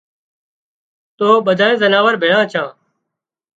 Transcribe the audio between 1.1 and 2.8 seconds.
تو ٻڌانئي زناوۯ ڀيۯان ڇان